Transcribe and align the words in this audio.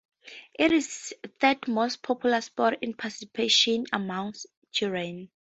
It 0.55 0.71
is 0.71 1.13
third 1.39 1.67
most 1.67 2.01
popular 2.01 2.41
sport 2.41 2.79
in 2.81 2.95
participation 2.95 3.85
amongst 3.93 4.47
children. 4.71 5.29